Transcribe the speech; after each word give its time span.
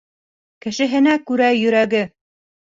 Кешеһенә 0.67 1.15
күрә 1.29 1.53
йөрәге. 1.61 2.05